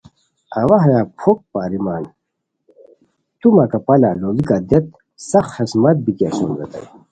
[0.59, 2.03] اوا ہیا پھوک پاریمان
[3.39, 4.85] تو مہ کپالہ لوڑیکہ دیت
[5.29, 6.87] سخت خسمت بیتی اسوم ریتائے